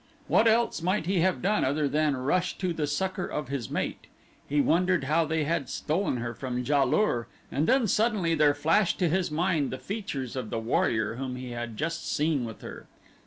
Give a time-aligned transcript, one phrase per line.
[0.27, 4.07] What else might he have done other than rush to the succor of his mate?
[4.49, 8.97] He wondered how they had stolen her from Ja lur, and then suddenly there flashed
[8.97, 12.87] to his mind the features of the warrior whom he had just seen with her.